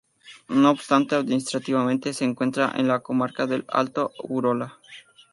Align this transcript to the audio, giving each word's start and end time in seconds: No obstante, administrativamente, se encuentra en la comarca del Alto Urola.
No 0.47 0.71
obstante, 0.71 1.13
administrativamente, 1.13 2.11
se 2.15 2.25
encuentra 2.25 2.73
en 2.75 2.87
la 2.87 3.01
comarca 3.01 3.45
del 3.45 3.65
Alto 3.67 4.11
Urola. 4.23 4.79